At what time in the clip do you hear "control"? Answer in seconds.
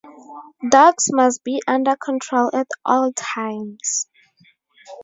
1.95-2.49